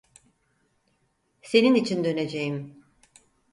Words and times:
Senin 1.41 1.75
için 1.75 2.03
döneceğim. 2.03 2.83